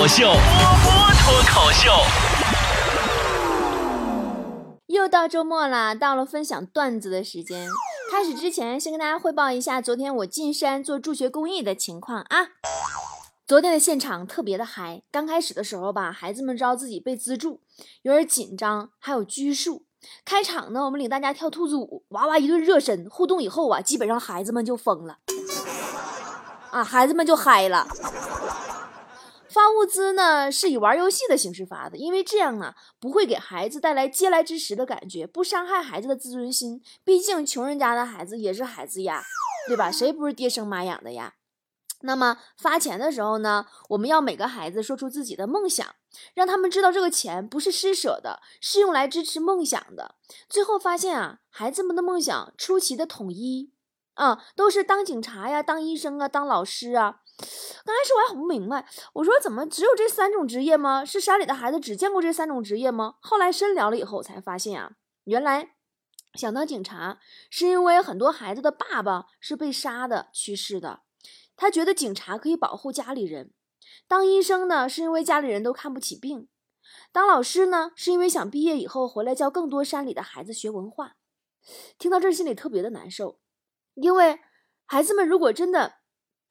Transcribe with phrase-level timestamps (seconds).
[0.00, 1.90] 口秀，波波脱口秀。
[4.86, 7.68] 又到周末啦，到了分享段子的时间。
[8.10, 12.46] 开始之前，先跟大家汇报一下昨天我进山做助学公益的情况啊。
[13.46, 17.60] 昨天的现场特别的嗨，刚开始的时候吧，孩子们知道自己被资助，
[18.00, 19.84] 有点紧张，还有拘束。
[20.24, 25.18] 开场呢，我们领大家跳兔子舞，哇哇一顿热身，互动以后啊，基本上孩子们就疯了，
[26.70, 27.86] 啊，孩子们就嗨了。
[29.52, 36.80] 发物资呢是以玩游戏的形式发的，因为这样呢不会给孩子带来嗟来之食的感觉，不伤害孩子的自尊心。
[37.02, 39.22] 毕竟穷人家的孩子也是孩子呀，
[39.66, 39.90] 对吧？
[39.90, 41.34] 谁不是爹生妈养的呀？
[42.02, 45.86] 那么发钱的时候呢，我们要每个孩子说出自己的梦想，
[46.32, 50.14] 让他们知道这个钱不是施舍的，是用来支持梦想的。
[50.48, 53.72] 最后发现啊，孩子们的梦想出奇的统一
[54.14, 57.16] 啊，都是当警察呀、当医生啊、当老师啊。
[57.84, 61.04] 刚开始我还很不明白，我说怎么只有这三种职业吗？
[61.04, 63.16] 是山里的孩子只见过这三种职业吗？
[63.20, 64.92] 后来深聊了以后，我才发现啊，
[65.24, 65.76] 原来
[66.34, 71.00] 想当警察是因为很多孩子的爸爸是被杀的去世的，
[71.56, 73.46] 他觉得警察可以保护家里人；
[74.06, 76.46] 当医生呢，是因为家里人都看不起病；
[77.10, 81.16] 当老师呢，是因为想毕业以后回来教更多山里的孩子学文化。
[81.98, 83.40] 听到这心里特别的难受，
[83.94, 84.40] 因为
[84.84, 85.99] 孩子们如果真的。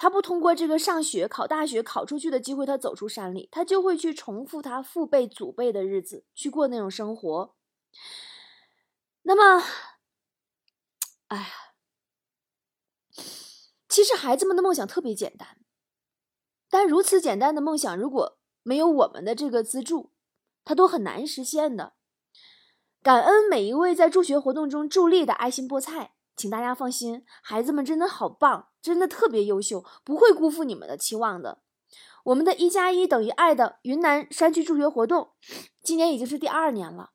[0.02, 7.54] 他不通过这个上学、考大学、考出去的机会，他走出山里，他就会去重复他父辈、祖辈的日子，去过那种生活。
[9.24, 9.62] 那么，
[11.28, 11.48] 哎呀，
[13.90, 15.58] 其实孩子们的梦想特别简单，
[16.70, 20.14] 但如此简单的梦想，如果没有我们的这个资助，
[20.64, 21.96] 他都很难实现的。
[23.04, 26.14] 感恩每一位在助学活动中助力的爱心菠菜。
[26.40, 31.60] 请大家放心，孩子们真的好棒，真的特别优秀，不会辜负你们的期望的。
[32.24, 35.32] 我们的一加一等于爱的云南山区助学活动，
[35.84, 37.10] 今年已经是第二年了。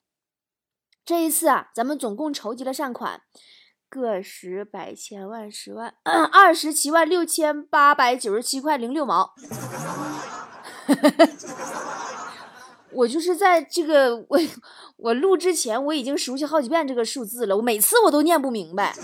[1.06, 3.22] 这一次啊，咱们总共筹集了善款，
[3.88, 9.32] 个十百千万十万 二十七万六千八百九十七块零六毛。
[12.94, 14.40] 我就是在这个我
[14.96, 18.94] 我录之前我已经熟悉好几遍这个数字了，我每次我都念不明白。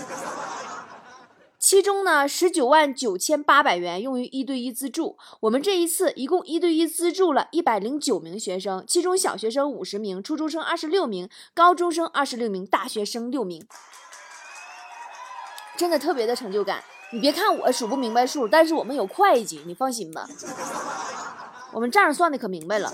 [1.59, 13.63] 其中呢，十九万九千八百元用于一对一资助，我们这一次一共一对一资助了一百零九名学生，其中小学生五十名，初中生二十六名，高中生二十六名，大学生六名，
[15.77, 16.83] 真的特别的成就感。
[17.13, 20.27] 你别看我数不明白数，但是我们有会计，你放心吧，
[21.73, 22.91] 我们账算的可明白了。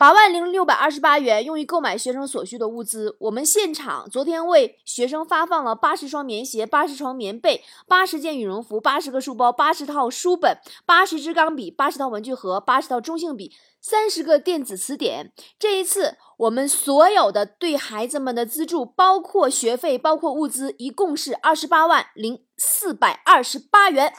[0.00, 3.18] 八万零六百二十八元用于购买学生所需的物资。
[3.20, 10.56] 我们现场昨天为学生发放了八十双棉鞋、八十床棉被、八十件羽绒服、八十个书包、八十套书本、
[10.86, 13.52] 八十支钢笔、八十套文具盒、八十套中性笔、
[13.82, 15.34] 三十个电子词典。
[15.58, 24.14] 这一次，我们所有的对孩子们的资助，包括学费、包括物资，一共是二十八万零四百二十八元。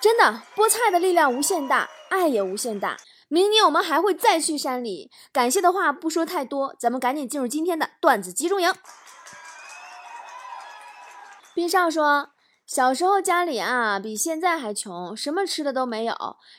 [0.00, 2.96] 真的，菠菜的力量无限大，爱也无限大。
[3.32, 8.74] 明年我们还会再去山里，感谢的话不说太多，咱们赶紧进入今天的段子集中营。
[11.54, 12.30] 冰少说，
[12.66, 16.14] 小时候家里啊比现在还穷，什么吃的都没有。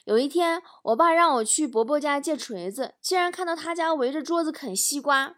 [0.06, 5.36] 有一天，我爸让我去伯伯家借锤子，竟然看到他家围着桌子啃西瓜。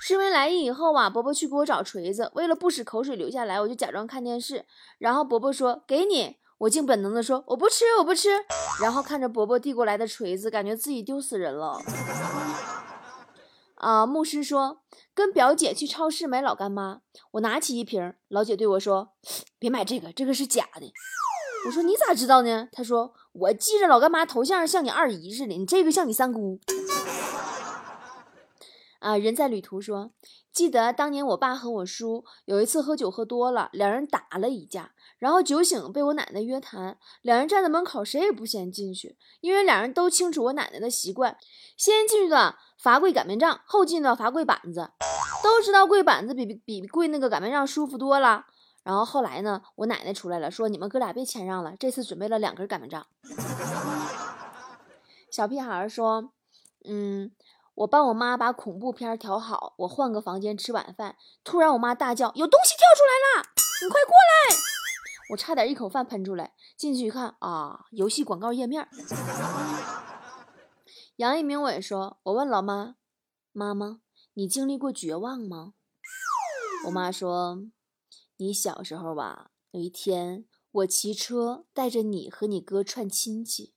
[0.00, 4.64] 视为来意以后啊，伯伯去给我找锤子，为了不使口水流下来，我就假装看电视。
[4.98, 8.28] 然后伯伯说：“给你。”我竟本能的说我不吃我不吃，
[8.80, 11.80] 然后看着伯伯递过来的锤子，感觉自己丢死人了。
[13.74, 14.80] 啊，牧师说
[15.12, 17.00] 跟表姐去超市买老干妈，
[17.32, 19.08] 我拿起一瓶，老姐对我说
[19.58, 20.92] 别买这个，这个是假的。
[21.66, 22.68] 我说你咋知道呢？
[22.70, 26.60] 他说我记着老干妈头像像你二姨似的，你这个像你三姑。
[29.02, 30.12] 啊，人在旅途说，
[30.52, 41.36] 记得当年我爸和我叔有一次喝酒喝多了，两人打了一架，然后酒醒被我奶奶约谈，两人站在门口，谁也不先进去，因为两人都清楚我奶奶的习惯，
[41.76, 44.92] 先进去的罚跪擀面杖，后进的罚跪板子，
[45.42, 48.46] 都知道跪板子比比跪那个擀面杖舒服多了。
[48.84, 53.04] 然后后来呢，我奶奶出来了，说你们哥俩别谦让了，这次准备了两根擀面杖。
[55.28, 56.30] 小屁孩说，
[56.84, 57.32] 嗯。
[57.74, 61.16] 我帮我妈把恐怖片调好，我换个房间吃晚饭。
[61.42, 63.48] 突然，我妈大叫：“有东西跳出来了！
[63.82, 64.56] 你快过来！”
[65.32, 66.52] 我差点一口饭喷出来。
[66.76, 68.86] 进去一看，啊，游戏广告页面。
[71.16, 72.96] 杨一鸣伟说：“我问老妈，
[73.52, 74.00] 妈妈，
[74.34, 75.72] 你经历过绝望吗？”
[76.86, 77.62] 我妈说
[78.36, 83.72] ：“你小时候吧，有一天我骑车带着你和你哥串亲戚，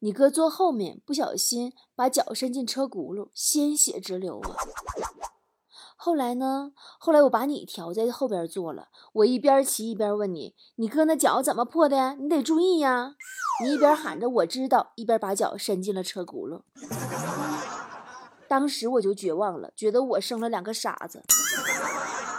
[0.00, 4.56] 你哥坐后面不小心把脚伸进车轱辘，鲜血直流啊。
[5.96, 6.72] 后来呢？
[6.98, 12.16] 后来我把你调在后边坐了，我一边骑一边问你：“你哥那脚怎么破的？
[12.16, 13.14] 你得注意呀！”
[13.62, 16.62] 你一边喊着“我知道”，一边把脚伸进了车轱辘。
[18.48, 21.22] 当时我就绝望了，觉得我生了两个傻子。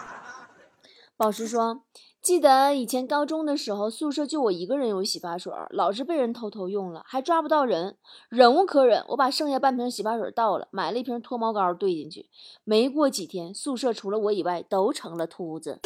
[1.16, 1.84] 宝石说。
[2.23, 7.97] 记得以前高中的时候，宿舍就我一个人有洗发水，老是被人偷偷用了，还抓不到人，
[8.29, 12.29] 忍无可忍，我把剩下半瓶洗发水倒了，买了一瓶脱毛膏兑进去。
[12.63, 15.81] 没过几天，宿舍除了我以外都成了秃子。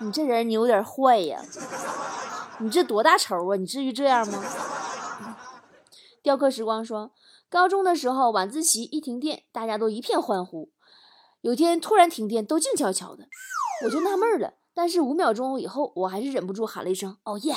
[0.00, 1.42] 你这人你有点坏呀！
[2.58, 3.56] 你这多大仇啊？
[3.56, 4.44] 你至于这样吗？
[6.22, 7.12] 雕刻时光说，
[7.48, 10.70] 高中的时候晚自习一停电，大家都一片欢呼。
[11.40, 13.24] 有天突然停电，都静悄悄的，
[13.86, 14.59] 我就纳闷了。
[14.80, 17.54] 但是五秒钟以后，我还是忍不住喊了一声“哦耶”，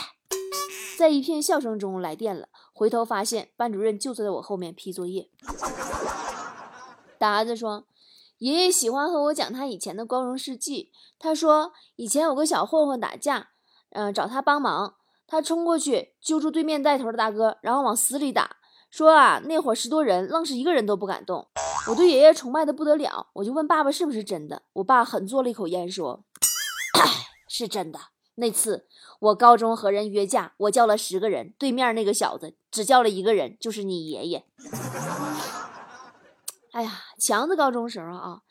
[1.00, 2.50] 在一片笑声中来电了。
[2.74, 5.30] 回头发现班主任就坐在我后面批作业。
[7.18, 7.86] 达子说
[8.40, 10.92] ：“爷爷喜欢和我讲他以前的光荣事迹。
[11.18, 13.52] 他说以前有个小混混打架，
[13.92, 14.96] 嗯，找他帮忙，
[15.26, 18.58] 他冲过去揪住对面带头的大哥，然后往死里打。
[18.92, 21.48] 说啊，那会儿十多人，愣是一个人都不敢动。
[21.90, 24.64] 我对爷爷崇拜的不得了，我就问爸爸是不是真的。
[24.74, 26.26] 我爸狠嘬了一口烟说。”
[27.50, 28.00] 是真的。
[28.36, 28.88] 那次
[29.20, 34.46] 我高中和人约架，我叫了十个人，对面那个小子只叫了一个人，就是你爷爷。
[36.72, 38.42] 哎呀，强子高中时候啊，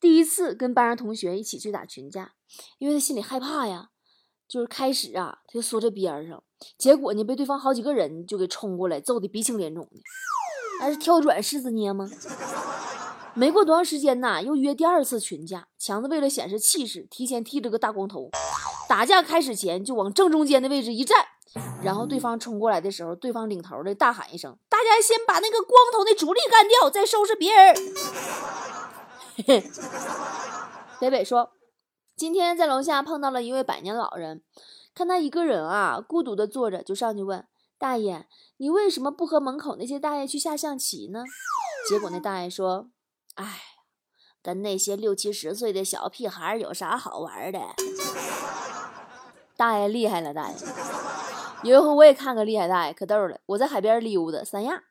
[0.00, 2.32] 第一次跟班上同学一起去打群架，
[2.78, 3.90] 因为他心里害怕呀，
[4.48, 6.42] 就是开始啊，他就缩在边上，
[6.76, 10.00] 结果呢，被对方好几个人就给冲过来，揍的鼻青脸肿的，
[10.80, 12.10] 那是挑软柿子捏吗？
[13.34, 15.66] 没过多长时间呐，又约第二次群架。
[15.78, 18.30] 强子为了显示气势，提前剃了个大光头。
[18.88, 21.16] 打架开始前就往正中间的位置一站，
[21.82, 27.74] 然后对方冲过来的时候，对方领头的大喊一声：“大家先把那个光头的主力干掉，再收拾别人。”
[29.36, 29.70] 嘿嘿。
[31.00, 31.52] 北北说
[32.14, 34.42] ：“今天在楼下碰到了一位百年老人，
[34.94, 37.46] 看他一个人啊，孤独的坐着，就上去问
[37.78, 38.26] 大爷
[38.58, 41.24] ：‘你为什么不和门口那些大爷去下象棋呢？’
[41.88, 42.90] 结果那大爷说。”
[43.34, 43.60] 哎，
[44.42, 47.60] 跟那些六七十岁的小屁孩有啥好玩的？
[49.56, 50.56] 大爷厉害了，大爷。
[51.62, 53.38] 有一回我也看个厉害大爷，可逗了。
[53.46, 54.82] 我在海边溜达，三亚，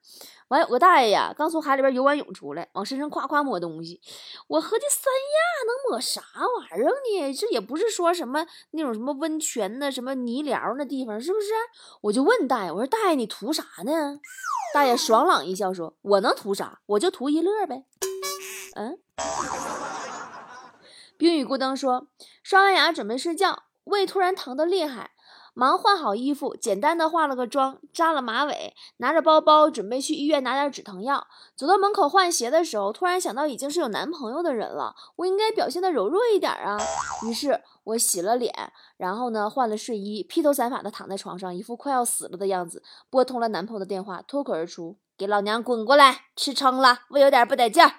[0.47, 4.01] 完有个大爷呀，刚从海里边游完泳出来，往身上夸夸抹东西。
[4.47, 6.21] 我合计三亚能抹啥
[6.59, 7.33] 玩意儿呢？
[7.33, 11.47] 这也不是说什么那种什么温泉的、什么泥疗那地方，是不是？
[12.01, 14.19] 我就问大爷，我说大爷你图啥呢？
[14.73, 16.79] 大爷爽朗一笑说：“我能图啥？
[16.85, 17.83] 我就图一乐呗。”
[18.75, 18.97] 嗯，
[21.17, 22.07] 冰雨孤灯说，
[22.41, 25.11] 刷完牙准备睡觉，胃突然疼得厉害，
[25.53, 31.27] 忙换好衣服，简单的化了个妆，扎了马尾，拿着包包准备去医院拿点止疼药。
[31.55, 36.77] 走到门口换鞋的时候，突然想到已经是有男朋友的人了，我应该表现的柔弱一点啊。
[37.27, 47.97] 于是我洗了脸，然后呢换了睡衣，披头散发的躺在床上，一副快要死了的样子，拨通了男朋友的电话，脱口而出：“给老娘滚过来，吃撑了，胃有点不得劲儿。”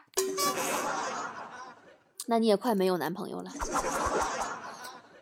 [2.27, 3.53] 那你也快没有男朋友了。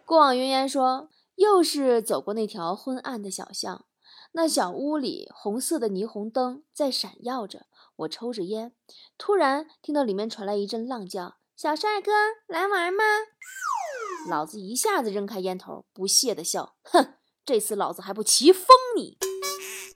[0.06, 3.84] 过往云烟说，又是走过那条昏暗的小巷，
[4.32, 7.66] 那小屋里红色的霓虹灯在闪耀着。
[7.96, 8.72] 我抽着烟，
[9.18, 12.12] 突然听到里面传来一阵浪叫：“小帅哥，
[12.46, 13.04] 来玩吗？”
[14.26, 19.18] 老子一下子扔开烟头，不屑的笑：“哼，这次老子还不骑疯你！”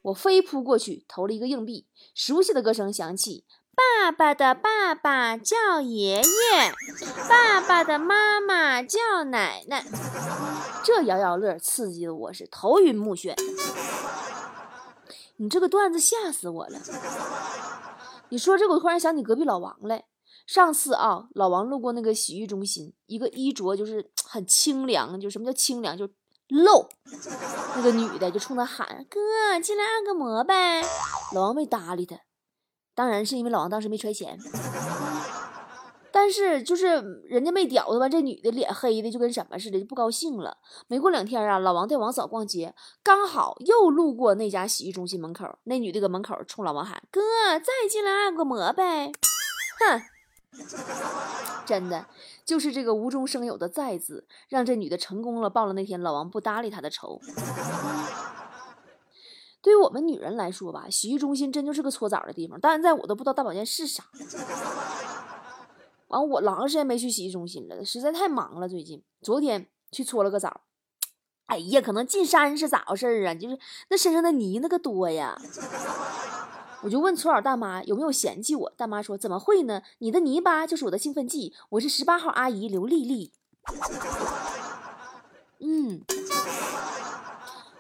[0.05, 3.47] 我飞扑过去，投了一个硬币，熟悉的歌声响起。
[3.75, 6.23] 爸爸的爸爸叫爷爷，
[7.27, 9.83] 爸爸的妈妈叫奶奶。
[10.85, 13.35] 这摇摇乐刺激的我是头晕目眩。
[15.37, 16.79] 你这个段子吓死我了！
[18.29, 20.05] 你说这，我突然想起隔壁老王来。
[20.47, 26.07] 上次啊，老王路过那个洗浴中心，一个衣着就是很清凉，就什么叫清凉，就
[26.49, 26.89] 露。
[27.77, 30.83] 那个女的就冲他喊：“哥，进来按个摩呗。”
[31.35, 32.17] 老王没搭理他。
[32.95, 34.39] 当然是因为老王当时没揣钱，
[36.13, 40.59] 但是就是人家没屌他吧，这女的脸黑的就跟什么似的，就不高兴了。
[40.87, 42.73] 没过两天啊，老王带王嫂逛街，
[43.03, 47.21] 刚好又路过那家洗浴中心门口，那女的搁门口冲老王喊：“哥，
[47.59, 49.11] 再进来按个摩呗。
[49.81, 50.01] ”哼，
[51.67, 52.07] 真的
[52.45, 57.21] 就是这个无中生有的“再”字，让这女的成功了报了那天老王不搭理她的仇。
[59.63, 62.61] 对于我们女人来说吧，洗浴中心真就是个搓澡的地方。
[62.61, 64.05] 到现在我都不知道大保健是啥。
[66.09, 68.69] 完，我老长时间没去洗浴中心了，实在太忙了。
[68.69, 70.61] 最近，昨天去搓了个澡，
[71.47, 73.35] 哎呀，可能进山是咋回事啊？
[73.35, 73.59] 就是
[73.89, 75.41] 那身上的泥那个多呀。
[76.85, 79.81] 我就问搓澡大妈有没有嫌弃我，大妈说怎么会呢？
[80.01, 81.55] 你的泥巴就是我的兴奋剂。
[81.71, 83.33] 我是十八号阿姨刘丽丽。
[85.61, 86.03] 嗯，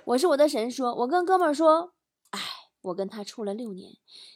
[0.06, 1.92] 我是我的神说，我跟哥们说，
[2.30, 2.40] 哎，
[2.80, 3.92] 我跟他处了六年，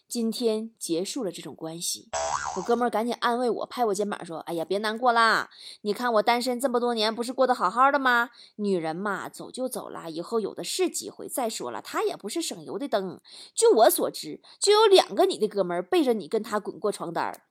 [0.07, 2.11] 今天结束了这种关系。
[2.59, 5.49] 我哥们儿赶紧安慰我，拍我肩膀说：“哎呀，别难过啦，
[5.83, 8.31] 你看我单身这么多年，不是过得好好的吗？
[8.57, 11.29] 女人嘛，走就走了，以后有的是机会。
[11.29, 13.21] 再说了，他也不是省油的灯。
[13.55, 17.43] 据我所知，就有两个你的哥们儿背着你跟他滚过床单儿。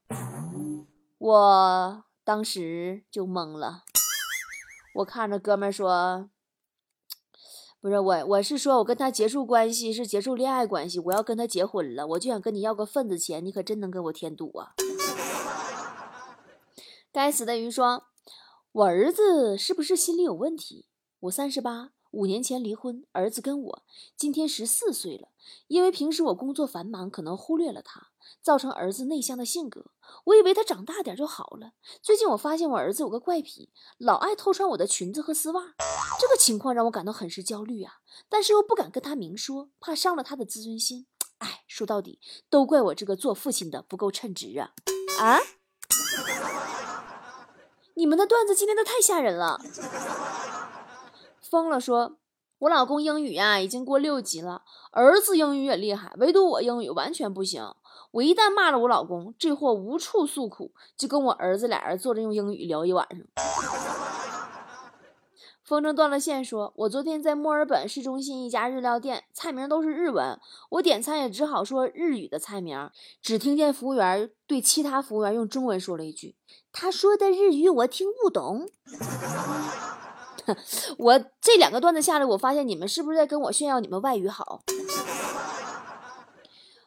[1.18, 3.84] 我当时就懵了，
[4.96, 6.30] 我看着哥们儿说。”
[7.80, 14.74] 不是我，我是说，我跟他结束关系是结束恋爱关系，我要跟他结婚了，我就想跟你要个份子钱，你可真能给我添堵啊！
[17.18, 18.04] 该死的鱼说，
[18.72, 20.86] 我儿子是不是心里有问题？
[21.22, 23.84] 我三十八，五年前离婚，儿子跟我，
[24.16, 25.30] 今天十四岁了，
[25.66, 28.10] 因为平时我工作繁忙，可能忽略了他。
[28.44, 29.90] 造成儿子内向的性格，
[30.26, 31.72] 我以为他长大点就好了。
[32.04, 35.74] 最近我发现我儿子有个怪癖，老爱偷穿我的裙子和丝袜，
[36.22, 37.94] 这个情况让我感到很是焦虑啊！
[38.30, 41.08] 但是又不敢跟他明说，怕伤了他的自尊心。
[41.40, 44.70] 哎，说到底，都怪我这个做父亲的不够称职啊！
[45.20, 45.40] 啊！
[47.98, 49.60] 你们的段子今天都太吓人了。
[51.42, 52.18] 疯了说。
[52.60, 57.64] 我老公英语呀已经过六级了，儿子英语也厉害，唯独我英语完全不行。
[58.10, 63.20] 我一旦骂了我老公，这货无处诉苦，就跟我儿子俩人坐着用英语聊一晚上。
[65.68, 72.90] 风筝断了线，说我昨天在墨尔本市中心一家日料店，菜名都是日文，我点餐也只好说日语的菜名，
[73.22, 76.38] 只听见服务员对其他服务员用中文说了一句
[76.72, 78.70] ：“他说的日语我听不懂。”
[80.98, 84.64] 我这两个段子下来，我发现你们是不是在跟我炫耀你们外语好？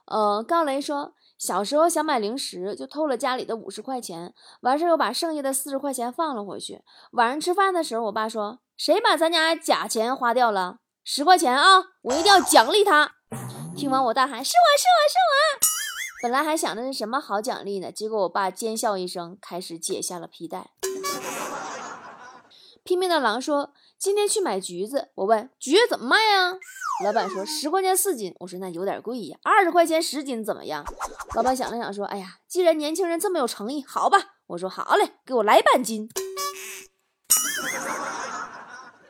[0.06, 6.82] 呃，高雷说，小时候想买零食，就偷了家里的五十块钱，完事又把剩下的四十块钱放了回去。
[7.12, 10.80] 晚上吃饭的时候，我爸说：“谁把咱家假钱花掉了？
[11.02, 13.12] 十块钱啊，我一定要奖励他。”
[13.74, 15.60] 听完我大喊：“是我是我是我！”
[16.22, 20.72] 本来还想着是什么好奖励呢，结果我爸奸笑一声，开始解下了皮带。
[22.84, 26.58] 拼命的狼说：“今天去买橘子。”我问：“橘子怎么卖啊？”
[27.02, 30.84] 老板说：“十块钱四斤。”我说：“那有点贵呀，二十块钱十斤怎么样？”
[31.34, 36.10] 老板想了想说：“哎呀，既然年轻人这么有诚意，好吧。”我说：“好嘞，给我来半斤。”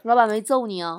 [0.03, 0.99] 老板没揍你啊？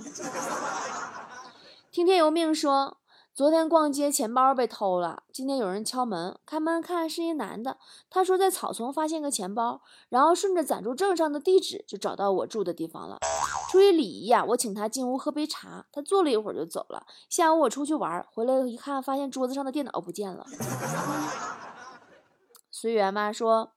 [1.91, 2.97] 听天由命说。
[3.33, 5.23] 昨天逛街，钱包被偷了。
[5.31, 7.77] 今天有人敲门，开门看是一男的。
[8.09, 13.19] 他说在草丛发现个钱包，然后顺着暂住证上的地址就找到我住的地方了。
[13.71, 15.85] 出于礼仪呀，我请他进屋喝杯茶。
[15.93, 17.07] 他坐了一会儿就走了。
[17.29, 20.45] 下午我出去玩，回来一看，发现桌子上的电脑不见了。
[22.69, 23.71] 随缘妈，说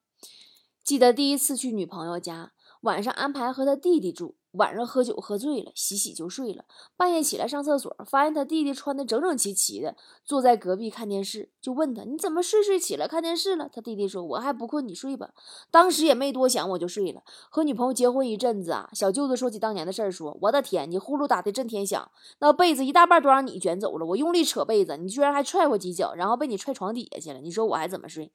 [0.82, 4.34] 记得第一次去女朋友家，晚上安排和他弟弟住。
[4.54, 6.64] 晚上喝酒喝醉了，洗洗就睡了。
[6.96, 15.30] 半夜起来上厕所，发现他弟弟穿的整整齐齐的，坐在隔壁看电视，就问他：“你怎么睡睡起来看电视了？”他弟弟说：“我还不困，你睡吧。”
[15.70, 17.23] 当时也没多想，我就睡了。
[17.50, 24.06] 和女朋友结婚一阵子啊，小舅子说起当年的事儿，说：“我的天，你呼噜打的震天响，那被子一大半都让你卷走了。
[24.06, 27.40] 我用力扯被子，你居然还踹我几脚，然后被你踹床底下去了。
[27.40, 28.30] 你说我还怎么睡？”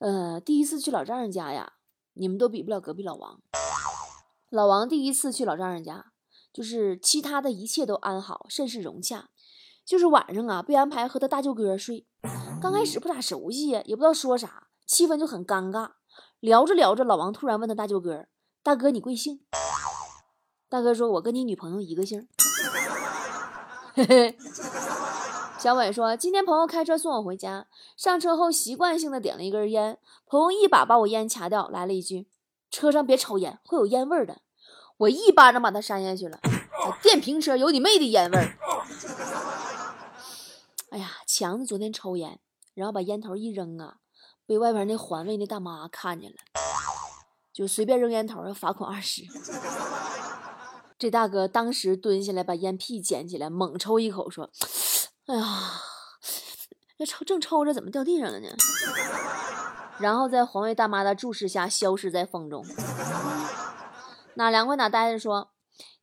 [0.00, 1.74] 呃，第一次去老丈人家呀。
[2.14, 3.40] 你们都比不了隔壁老王。
[4.50, 6.06] 老王第一次去老丈人家，
[6.52, 9.28] 就是其他的一切都安好，甚是融洽，
[9.84, 12.06] 就是晚上啊被安排和他大舅哥睡。
[12.62, 15.90] 刚开始不咋熟悉呀，也不知道说啥，气氛就很尴尬。
[16.40, 18.26] 聊着聊着，老王突然问他大舅哥
[18.62, 19.40] ：“大哥，你贵姓？”
[20.68, 22.28] 大哥说：“我跟你女朋友一个姓。”
[23.94, 24.38] 嘿嘿。
[25.64, 32.26] 小伟说：“今天朋友开车送我回家，上车后习惯性的点了一根烟，朋友一把把我烟掐掉，来了一句
[32.70, 34.42] ：‘车上别抽烟，会有烟味的。’
[34.98, 36.38] 我一巴掌把他扇下去了。
[37.02, 38.58] 电瓶车有你妹的烟味儿！
[40.92, 42.38] 哎呀，强子昨天抽烟，
[42.74, 43.96] 然后把烟头一扔啊，
[44.44, 46.36] 被外边那环卫那大妈看见了，
[47.54, 49.22] 就随便扔烟头要罚款二十。
[50.98, 54.50] 这大哥当时蹲下来把烟屁捡起来，猛抽一口，说。”
[55.26, 55.80] 哎呀，
[56.98, 58.48] 那抽正抽着，怎么掉地上了呢？
[59.98, 62.62] 然后在环卫大妈的注视下消失在风中。
[64.34, 65.52] 哪凉快哪待着说，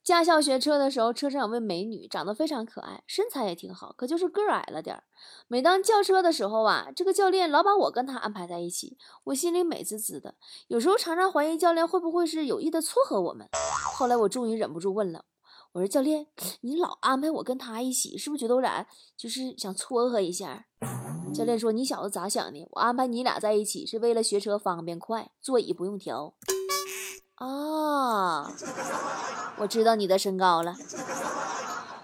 [0.04, 5.04] 驾校学车的时候，车上有位美女，长得非常可爱，身材也挺好，可就是个矮了点儿。
[5.48, 10.34] 每当叫车的时候啊，这个教练老把我跟她安排在一起，我心里美滋滋的。
[10.68, 13.48] 有时候常常怀疑教练会不会是有意的撮合我们。
[13.94, 15.26] 后来我终于忍不住问了，
[15.74, 16.28] 我说：“教练，
[16.62, 18.86] 你老安排我跟他一起，是不是觉得我俩
[19.16, 20.66] 就是想撮合一下？”
[21.34, 22.68] 教练说：“你小子咋想的？
[22.72, 26.34] 我安排你俩在一起是为了学车方便快，座椅不用调。”
[27.36, 28.52] 啊，
[29.58, 30.76] 我知道你的身高了。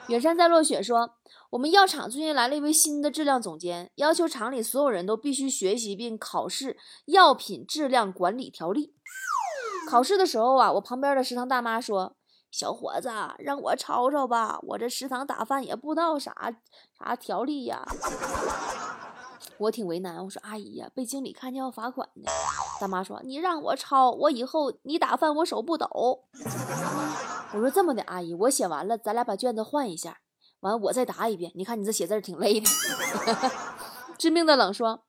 [0.07, 1.11] 远山在落雪说，
[1.49, 8.95] 我们药厂最近来了一位新的质量总监，要求厂里所有人都必须学习并考试药品质量管理条例。
[9.89, 12.15] 考试的时候啊，我旁边的食堂大妈说
[12.51, 16.33] ：“小伙子，让我抄抄吧，我这食堂打饭也不知道啥
[16.97, 17.83] 啥条例呀。
[19.59, 22.31] ”我挺为难，我说阿姨呀，被经理看见要罚款的。
[22.79, 25.87] 大妈说：“你让我抄，我以后你打饭我手不抖。”
[27.53, 30.19] 我说这么的，阿姨，我写完了，咱俩把卷子换一下，
[30.59, 31.51] 完我再答一遍。
[31.55, 32.69] 你看你这写字挺累的。
[34.17, 35.03] 致命的冷说，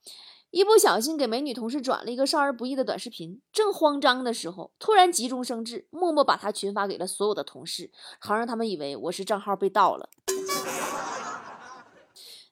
[0.50, 10.08] 一不小心给美女同事转了一个少儿不宜的短视频，正慌张的时候，突然急中生智，默默把它群发给了所有的同事，好让他们以为我是账号被盗了。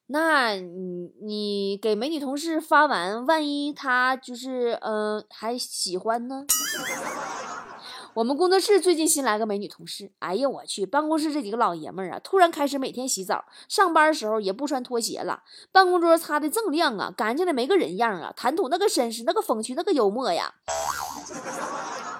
[0.09, 6.45] 那你你给美女同事发完，万一她就是嗯还喜欢呢？
[8.17, 20.55] 我们工作室最近新来个美女同事，哎呀我去，办公室这几个老爷们儿啊，突然开始每天洗澡，上班时候也不穿拖鞋了，办公桌擦的锃亮啊，干净的没个人样啊，谈吐那个绅士，那个风趣，那个幽默呀。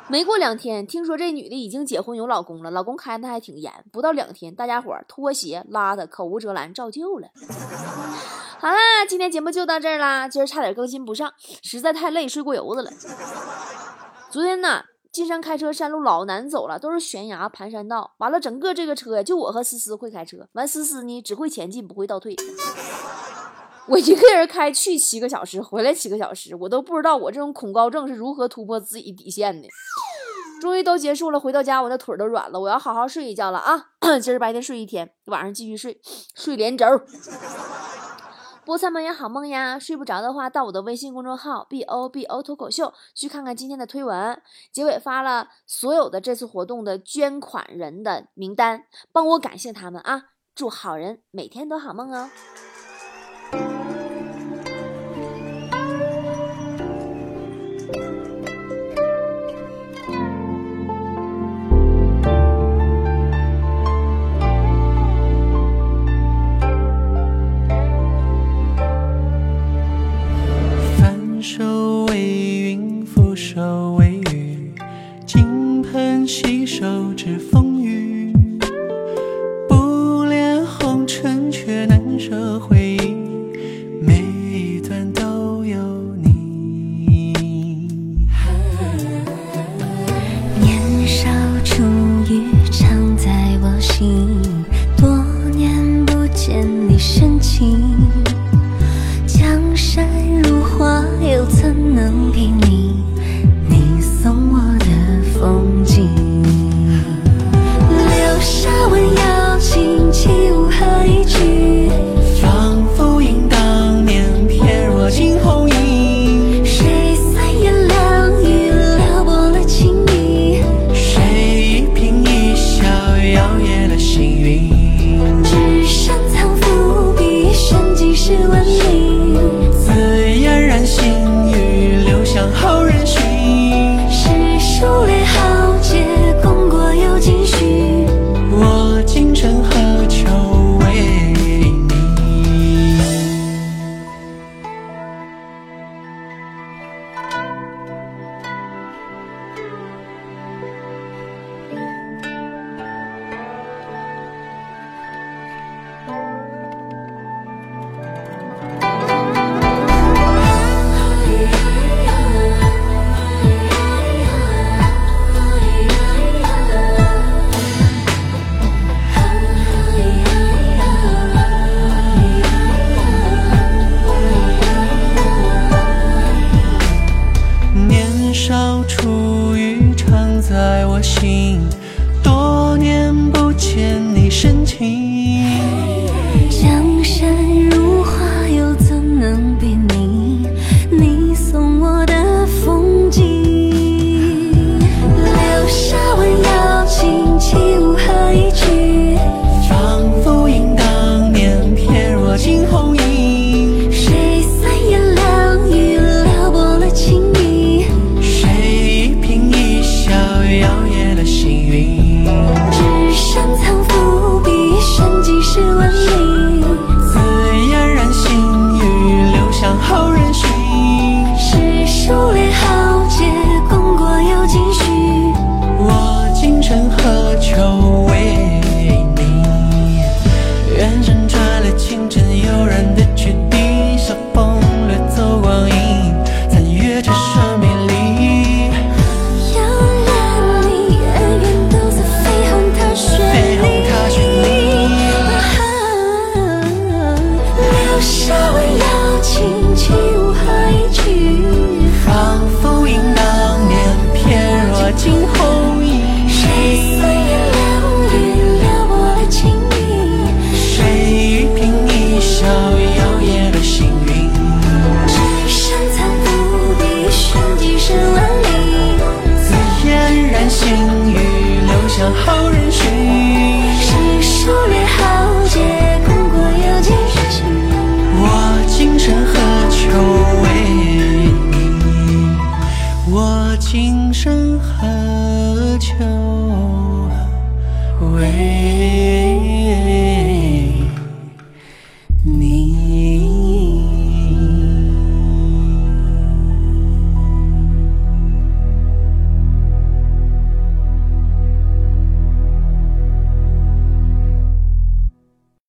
[0.09, 3.73] 没过两天，听说这女的已经结婚有老公了，老公看的还挺严。
[3.91, 7.29] 不到两天，大家伙拖鞋、邋遢、口无遮拦，照旧了。
[8.61, 12.91] 好啦，今天节目就到这儿啦，今儿差点更新不上，实在太累，睡过油子了。
[14.29, 14.83] 昨天呢，
[15.17, 18.13] 进山开车，山路老难走了，都是悬崖盘山道。
[18.19, 20.47] 完了，整个这个车，就我和思思会开车。
[20.53, 22.37] 完，思思呢只会前进，不会倒退。
[23.89, 29.67] 我一个人开去七个小时，回来七个小时，我都不知道我这种恐高症是如何突破自己底线的。
[30.61, 33.87] 终于都结束了，回到家我那腿都软了，我要好好睡一觉了啊！
[34.21, 35.99] 今儿白天睡一天，晚上继续睡，
[36.35, 36.85] 睡连轴。
[38.67, 50.31] 菠菜们也好梦呀，睡不着的话，到我的微信公众号 b o b o 脱口秀去看看今天的推文，结尾发了所有的这次活动的捐款人的名单，帮我感谢他们啊！
[50.53, 52.29] 祝好人每天都好梦哦。